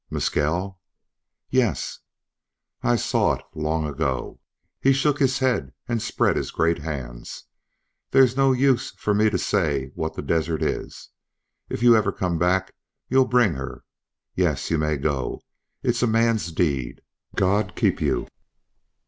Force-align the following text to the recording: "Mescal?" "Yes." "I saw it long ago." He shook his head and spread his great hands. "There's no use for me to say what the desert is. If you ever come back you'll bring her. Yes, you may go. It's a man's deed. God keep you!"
"Mescal?" 0.09 0.79
"Yes." 1.51 1.99
"I 2.81 2.95
saw 2.95 3.33
it 3.35 3.43
long 3.53 3.85
ago." 3.87 4.39
He 4.79 4.93
shook 4.93 5.19
his 5.19 5.37
head 5.37 5.73
and 5.87 6.01
spread 6.01 6.37
his 6.37 6.49
great 6.49 6.79
hands. 6.79 7.43
"There's 8.09 8.35
no 8.35 8.51
use 8.51 8.89
for 8.93 9.13
me 9.13 9.29
to 9.29 9.37
say 9.37 9.91
what 9.93 10.15
the 10.15 10.23
desert 10.23 10.63
is. 10.63 11.09
If 11.69 11.83
you 11.83 11.95
ever 11.95 12.11
come 12.11 12.39
back 12.39 12.73
you'll 13.09 13.25
bring 13.27 13.53
her. 13.53 13.83
Yes, 14.33 14.71
you 14.71 14.79
may 14.79 14.97
go. 14.97 15.43
It's 15.83 16.01
a 16.01 16.07
man's 16.07 16.51
deed. 16.51 17.01
God 17.35 17.75
keep 17.75 18.01
you!" 18.01 18.25